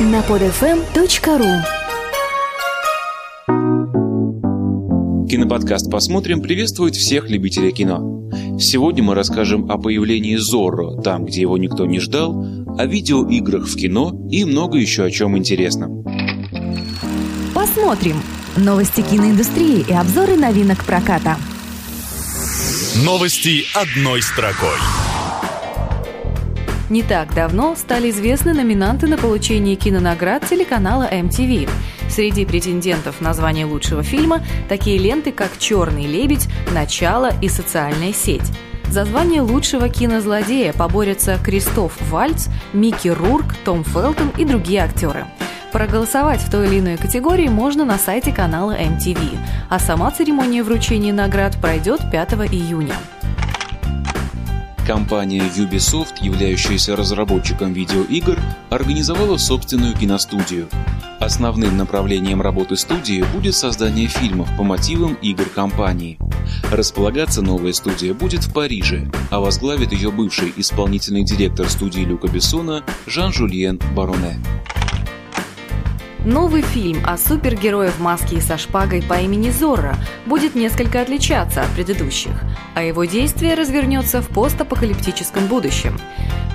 на 0.00 0.20
podfm.ru 0.22 1.62
Киноподкаст 5.28 5.88
«Посмотрим» 5.90 6.40
приветствует 6.40 6.96
всех 6.96 7.30
любителей 7.30 7.70
кино. 7.70 8.28
Сегодня 8.58 9.04
мы 9.04 9.14
расскажем 9.14 9.70
о 9.70 9.78
появлении 9.78 10.34
Зорро, 10.36 11.00
там, 11.00 11.24
где 11.26 11.42
его 11.42 11.56
никто 11.58 11.86
не 11.86 12.00
ждал, 12.00 12.44
о 12.76 12.86
видеоиграх 12.86 13.68
в 13.68 13.76
кино 13.76 14.12
и 14.30 14.44
много 14.44 14.78
еще 14.78 15.04
о 15.04 15.10
чем 15.10 15.38
интересном. 15.38 16.04
Посмотрим. 17.54 18.20
Новости 18.56 19.00
киноиндустрии 19.00 19.84
и 19.88 19.92
обзоры 19.92 20.36
новинок 20.36 20.84
проката. 20.84 21.36
Новости 23.04 23.64
одной 23.74 24.22
строкой. 24.22 24.78
Не 26.94 27.02
так 27.02 27.34
давно 27.34 27.74
стали 27.74 28.10
известны 28.10 28.54
номинанты 28.54 29.08
на 29.08 29.18
получение 29.18 29.74
кинонаград 29.74 30.48
телеканала 30.48 31.12
MTV. 31.12 31.68
Среди 32.08 32.46
претендентов 32.46 33.20
на 33.20 33.34
звание 33.34 33.66
лучшего 33.66 34.04
фильма 34.04 34.44
такие 34.68 34.96
ленты, 34.98 35.32
как 35.32 35.58
«Черный 35.58 36.06
лебедь», 36.06 36.46
«Начало» 36.72 37.32
и 37.42 37.48
«Социальная 37.48 38.12
сеть». 38.12 38.48
За 38.90 39.04
звание 39.04 39.40
лучшего 39.40 39.88
кинозлодея 39.88 40.72
поборются 40.72 41.36
Кристоф 41.42 42.00
Вальц, 42.12 42.46
Микки 42.72 43.08
Рурк, 43.08 43.56
Том 43.64 43.82
Фелтон 43.82 44.30
и 44.38 44.44
другие 44.44 44.84
актеры. 44.84 45.26
Проголосовать 45.72 46.42
в 46.42 46.48
той 46.48 46.68
или 46.68 46.78
иной 46.78 46.96
категории 46.96 47.48
можно 47.48 47.84
на 47.84 47.98
сайте 47.98 48.30
канала 48.30 48.78
MTV, 48.80 49.36
а 49.68 49.80
сама 49.80 50.12
церемония 50.12 50.62
вручения 50.62 51.12
наград 51.12 51.56
пройдет 51.60 52.02
5 52.12 52.34
июня. 52.52 52.94
Компания 54.86 55.40
Ubisoft, 55.56 56.16
являющаяся 56.20 56.94
разработчиком 56.94 57.72
видеоигр, 57.72 58.38
организовала 58.68 59.38
собственную 59.38 59.96
киностудию. 59.96 60.68
Основным 61.20 61.78
направлением 61.78 62.42
работы 62.42 62.76
студии 62.76 63.24
будет 63.34 63.54
создание 63.54 64.08
фильмов 64.08 64.46
по 64.58 64.62
мотивам 64.62 65.14
игр 65.22 65.46
компании. 65.46 66.18
Располагаться 66.70 67.40
новая 67.40 67.72
студия 67.72 68.12
будет 68.12 68.44
в 68.44 68.52
Париже, 68.52 69.10
а 69.30 69.40
возглавит 69.40 69.92
ее 69.92 70.10
бывший 70.10 70.52
исполнительный 70.54 71.24
директор 71.24 71.66
студии 71.70 72.00
Люка 72.00 72.28
Бессона 72.28 72.84
Жан-Жульен 73.06 73.80
Бароне. 73.96 74.38
Новый 76.24 76.62
фильм 76.62 77.04
о 77.06 77.18
супергерое 77.18 77.90
в 77.90 78.00
маске 78.00 78.36
и 78.36 78.40
со 78.40 78.56
шпагой 78.56 79.02
по 79.02 79.20
имени 79.20 79.50
Зорро 79.50 79.94
будет 80.24 80.54
несколько 80.54 81.02
отличаться 81.02 81.60
от 81.60 81.68
предыдущих, 81.68 82.32
а 82.74 82.82
его 82.82 83.04
действие 83.04 83.52
развернется 83.52 84.22
в 84.22 84.28
постапокалиптическом 84.28 85.46
будущем. 85.48 85.98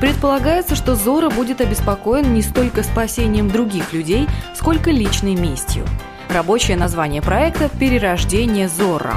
Предполагается, 0.00 0.74
что 0.74 0.94
Зорро 0.94 1.28
будет 1.28 1.60
обеспокоен 1.60 2.32
не 2.32 2.40
столько 2.40 2.82
спасением 2.82 3.50
других 3.50 3.92
людей, 3.92 4.26
сколько 4.54 4.90
личной 4.90 5.34
местью. 5.34 5.84
Рабочее 6.30 6.78
название 6.78 7.20
проекта– 7.20 7.68
«Перерождение 7.78 8.70
Зорро». 8.70 9.16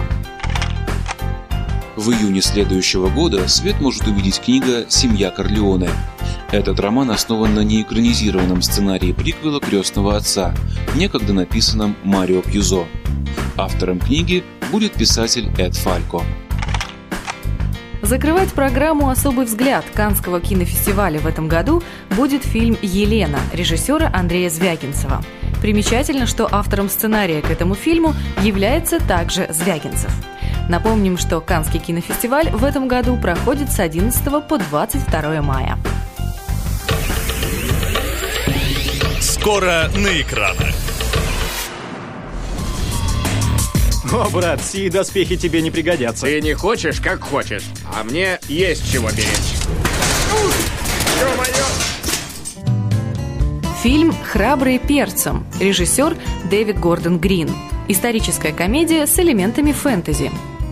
В 1.96 2.12
июне 2.12 2.42
следующего 2.42 3.10
года 3.10 3.48
свет 3.48 3.80
может 3.80 4.06
увидеть 4.06 4.42
книга 4.42 4.86
«Семья 4.90 5.30
Корлеоне», 5.30 5.90
этот 6.52 6.80
роман 6.80 7.12
основан 7.12 7.56
на 7.56 7.62
неэкранизированном 7.62 8.62
сценарии 8.62 9.14
приквела 9.14 9.60
«Крестного 9.60 10.18
отца», 10.18 10.54
некогда 10.96 11.34
написанном 11.34 11.96
Марио 12.04 12.42
Пьюзо. 12.42 12.86
Автором 13.58 14.00
книги 14.00 14.44
будет 14.72 14.94
писатель 14.94 15.50
Эд 15.58 15.76
Фалько. 15.76 16.22
Закрывать 18.02 18.50
программу 18.50 19.10
«Особый 19.10 19.46
взгляд» 19.46 19.86
Канского 19.94 20.42
кинофестиваля 20.42 21.20
в 21.20 21.28
этом 21.28 21.48
году 21.48 21.84
будет 22.18 22.44
фильм 22.44 22.78
«Елена» 22.82 23.40
режиссера 23.54 24.12
Андрея 24.14 24.50
Звягинцева. 24.50 25.24
Примечательно, 25.62 26.26
что 26.26 26.50
автором 26.52 26.90
сценария 26.90 27.42
к 27.42 27.52
этому 27.52 27.76
фильму 27.76 28.16
является 28.42 29.00
также 29.00 29.48
Звягинцев. 29.52 30.12
Напомним, 30.68 31.18
что 31.18 31.40
Канский 31.40 31.80
кинофестиваль 31.80 32.50
в 32.50 32.64
этом 32.64 32.88
году 32.88 33.16
проходит 33.18 33.72
с 33.72 33.80
11 33.80 34.48
по 34.48 34.58
22 34.58 35.42
мая. 35.42 35.78
Скоро 39.20 39.90
на 39.96 40.22
экранах. 40.22 40.74
О, 44.14 44.30
брат, 44.30 44.62
сии 44.62 44.90
доспехи 44.90 45.38
тебе 45.38 45.62
не 45.62 45.72
пригодятся. 45.72 46.26
Ты 46.26 46.42
не 46.42 46.54
хочешь, 46.54 47.00
как 47.00 47.22
хочешь, 47.22 47.64
а 47.96 48.04
мне 48.04 48.40
есть 48.50 48.92
чего 48.92 49.10
беречь. 49.10 49.56
Фильм 53.82 54.14
«Храбрые 54.24 54.80
перцем». 54.80 55.48
Режиссер 55.60 56.18
Дэвид 56.50 56.80
Гордон 56.80 57.20
Грин. 57.20 57.50
Историческая 57.88 58.52
комедия 58.52 59.08
с 59.08 59.18
элементами 59.18 59.72
фэнтези. 59.72 60.30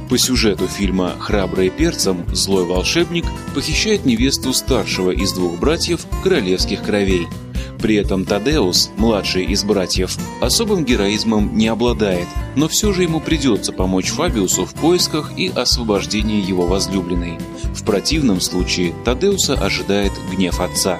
По 0.10 0.18
сюжету 0.18 0.68
фильма 0.68 1.16
«Храбрые 1.20 1.70
перцем» 1.70 2.26
злой 2.34 2.66
волшебник 2.66 3.26
похищает 3.54 4.06
невесту 4.06 4.54
старшего 4.54 5.12
из 5.12 5.34
двух 5.34 5.60
братьев 5.60 6.06
королевских 6.24 6.84
кровей– 6.84 7.28
при 7.82 7.96
этом 7.96 8.26
Тадеус, 8.26 8.92
младший 8.98 9.46
из 9.46 9.64
братьев, 9.64 10.18
особым 10.42 10.84
героизмом 10.84 11.58
не 11.58 11.68
обладает, 11.68 12.28
но 12.56 12.68
все 12.68 12.92
же 12.92 13.04
ему 13.04 13.22
придется 13.22 13.72
помочь 13.72 14.10
Фабиусу 14.10 14.66
в 14.66 14.74
поисках 14.74 15.32
и 15.38 15.48
освобождении 15.48 16.46
его 16.46 16.68
возлюбленной. 16.68 17.38
В 17.74 17.84
противном 17.84 18.42
случае 18.42 18.94
Тадеуса 19.06 19.54
ожидает 19.54 20.12
гнев 20.32 20.60
отца. 20.60 21.00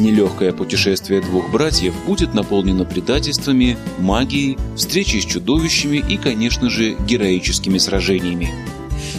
Нелегкое 0.00 0.52
путешествие 0.52 1.20
двух 1.20 1.50
братьев 1.50 1.94
будет 2.06 2.32
наполнено 2.32 2.86
предательствами, 2.86 3.76
магией, 3.98 4.56
встречей 4.74 5.20
с 5.20 5.26
чудовищами 5.26 5.98
и, 5.98 6.16
конечно 6.16 6.70
же, 6.70 6.94
героическими 7.06 7.76
сражениями. 7.76 8.50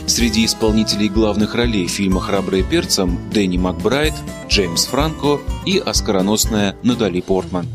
Среди 0.08 0.44
исполнителей 0.44 1.08
главных 1.08 1.54
ролей 1.54 1.88
фильма 1.88 2.20
«Храбрые 2.20 2.64
перцем» 2.64 3.20
Дэнни 3.32 3.58
Макбрайт, 3.58 4.16
Джеймс 4.50 4.88
Франко 4.88 5.40
и 5.68 5.78
оскароносная 5.78 6.76
Натали 6.82 7.22
Портман. 7.22 7.68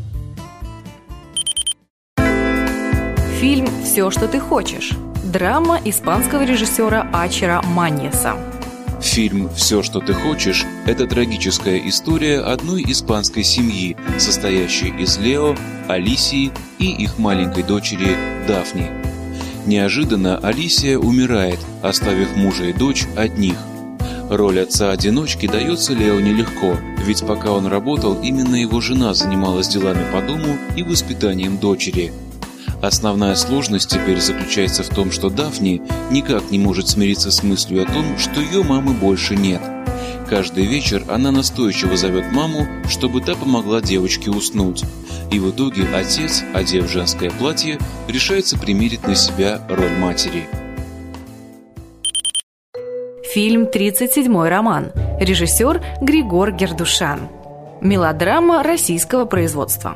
Фильм 3.39 3.69
«Все, 3.85 4.11
что 4.11 4.27
ты 4.27 4.41
хочешь». 4.41 4.91
Драма 5.23 5.79
испанского 5.85 6.43
режиссера 6.43 7.09
Ачера 7.13 7.61
Маньеса. 7.61 8.35
Фильм 9.01 9.49
«Все, 9.55 9.83
что 9.83 9.99
ты 9.99 10.13
хочешь»– 10.13 10.65
это 10.85 11.05
трагическая 11.05 11.77
история 11.87 12.39
одной 12.39 12.83
испанской 12.83 13.43
семьи, 13.43 13.95
состоящей 14.17 14.89
из 14.89 15.17
Лео, 15.17 15.55
Алисии 15.87 16.51
и 16.79 16.91
их 16.91 17.17
маленькой 17.19 17.63
дочери 17.63 18.17
Дафни. 18.47 18.89
Неожиданно 19.65 20.37
Алисия 20.37 20.97
умирает, 20.97 21.59
оставив 21.83 22.35
мужа 22.35 22.65
и 22.65 22.73
дочь 22.73 23.05
одних. 23.15 23.57
Роль 24.29 24.61
отца-одиночки 24.61 25.47
дается 25.47 25.93
Лео 25.93 26.19
нелегко, 26.19 26.77
ведь 27.05 27.25
пока 27.25 27.51
он 27.51 27.67
работал, 27.67 28.21
именно 28.21 28.55
его 28.55 28.81
жена 28.81 29.13
занималась 29.13 29.67
делами 29.67 30.05
по 30.11 30.21
дому 30.21 30.57
и 30.75 30.83
воспитанием 30.83 31.57
дочери. 31.57 32.11
Основная 32.81 33.35
сложность 33.35 33.89
теперь 33.89 34.19
заключается 34.19 34.83
в 34.83 34.89
том, 34.89 35.11
что 35.11 35.29
Дафни 35.29 35.81
никак 36.11 36.51
не 36.51 36.59
может 36.59 36.87
смириться 36.87 37.31
с 37.31 37.43
мыслью 37.43 37.83
о 37.83 37.85
том, 37.85 38.17
что 38.17 38.39
ее 38.39 38.63
мамы 38.63 38.93
больше 38.93 39.35
нет– 39.35 39.61
Каждый 40.29 40.65
вечер 40.65 41.03
она 41.07 41.31
настойчиво 41.31 41.95
зовет 41.95 42.33
маму, 42.33 42.67
чтобы 42.89 43.21
та 43.21 43.33
помогла 43.33 43.79
девочке 43.79 44.29
уснуть. 44.29 44.83
И 45.31 45.39
в 45.39 45.51
итоге 45.51 45.83
отец, 45.95 46.43
одев 46.53 46.89
женское 46.89 47.29
платье, 47.29 47.79
решается 48.09 48.57
примерить 48.57 49.07
на 49.07 49.15
себя 49.15 49.61
роль 49.69 49.91
матери. 49.97 50.47
Фильм 53.33 53.63
«37-й 53.63 54.49
роман». 54.49 54.91
Режиссер 55.19 55.81
Григор 56.01 56.51
Гердушан. 56.51 57.29
Мелодрама 57.79 58.63
российского 58.63 59.25
производства. 59.25 59.95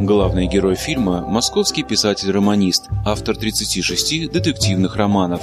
Главный 0.00 0.46
герой 0.46 0.76
фильма– 0.76 1.24
московский 1.28 1.82
писатель-романист, 1.82 2.88
автор 3.04 3.36
36 3.36 4.30
детективных 4.30 4.94
романов. 4.94 5.42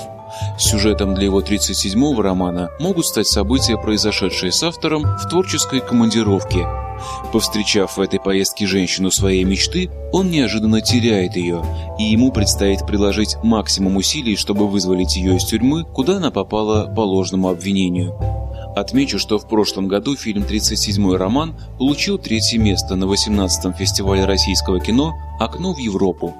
Сюжетом 0.58 1.14
для 1.14 1.26
его 1.26 1.42
37-го 1.42 2.22
романа 2.22 2.70
могут 2.80 3.06
стать 3.06 3.28
события, 3.28 3.76
произошедшие 3.76 4.54
с 4.54 4.64
автором 4.64 5.04
в 5.04 5.28
творческой 5.30 5.82
командировке. 5.82 6.66
Повстречав 7.34 7.98
в 7.98 8.00
этой 8.00 8.18
поездке 8.18 8.66
женщину 8.66 9.12
своей 9.12 9.44
мечты, 9.44 9.92
он 10.14 10.32
неожиданно 10.32 10.80
теряет 10.80 11.36
ее, 11.36 11.62
и 12.00 12.06
ему 12.06 12.32
предстоит 12.32 12.88
приложить 12.88 13.36
максимум 13.44 13.98
усилий, 13.98 14.38
чтобы 14.38 14.70
вызволить 14.70 15.18
ее 15.18 15.36
из 15.36 15.44
тюрьмы, 15.44 15.84
куда 15.84 16.16
она 16.16 16.32
попала 16.32 16.88
по 16.88 17.02
ложному 17.02 17.50
обвинению. 17.50 18.18
Отмечу, 18.76 19.20
что 19.20 19.40
в 19.40 19.48
прошлом 19.48 19.88
году 19.88 20.18
фильм 20.18 20.44
«37-й 20.44 21.16
роман» 21.16 21.56
получил 21.78 22.18
третье 22.18 22.60
место 22.60 22.96
на 22.96 23.06
18-м 23.06 23.74
фестивале 23.74 24.26
российского 24.26 24.82
кино 24.82 25.14
«Окно 25.40 25.74
в 25.74 25.78
Европу». 25.78 26.36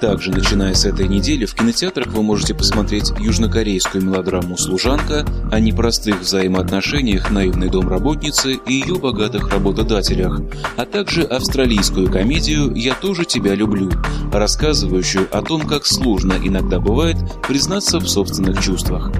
Также, 0.00 0.30
начиная 0.30 0.72
с 0.72 0.86
этой 0.86 1.06
недели, 1.06 1.44
в 1.44 1.54
кинотеатрах 1.54 2.06
вы 2.08 2.22
можете 2.22 2.54
посмотреть 2.54 3.12
южнокорейскую 3.18 4.02
мелодраму 4.02 4.56
«Служанка» 4.56 5.26
о 5.52 5.60
непростых 5.60 6.20
взаимоотношениях 6.20 7.30
наивной 7.30 7.68
домработницы 7.68 8.54
и 8.54 8.72
ее 8.72 8.94
богатых 8.94 9.50
работодателях, 9.50 10.40
а 10.78 10.86
также 10.86 11.22
австралийскую 11.22 12.10
комедию 12.10 12.74
«Я 12.74 12.94
тоже 12.94 13.26
тебя 13.26 13.54
люблю», 13.54 13.90
рассказывающую 14.32 15.28
о 15.30 15.42
том, 15.42 15.66
как 15.66 15.84
сложно 15.84 16.34
иногда 16.42 16.80
бывает 16.80 17.18
признаться 17.46 17.98
в 17.98 18.08
собственных 18.08 18.62
чувствах. 18.62 19.12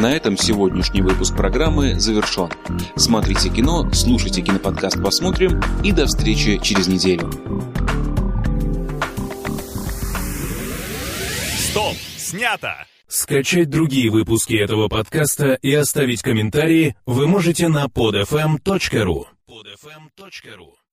На 0.00 0.12
этом 0.12 0.36
сегодняшний 0.36 1.02
выпуск 1.02 1.36
программы 1.36 2.00
завершен. 2.00 2.48
Смотрите 2.96 3.48
кино, 3.48 3.88
слушайте 3.92 4.42
киноподкаст 4.42 5.00
«Посмотрим» 5.00 5.62
и 5.84 5.92
до 5.92 6.06
встречи 6.06 6.58
через 6.60 6.88
неделю. 6.88 7.30
Стоп! 11.76 11.94
Снято! 12.16 12.86
Скачать 13.06 13.68
другие 13.68 14.10
выпуски 14.10 14.54
этого 14.54 14.88
подкаста 14.88 15.58
и 15.60 15.74
оставить 15.74 16.22
комментарии 16.22 16.96
вы 17.04 17.26
можете 17.26 17.68
на 17.68 17.84
podfm.ru. 17.84 19.26
podfm.ru 19.46 20.85